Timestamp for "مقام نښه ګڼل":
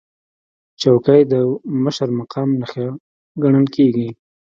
2.19-3.65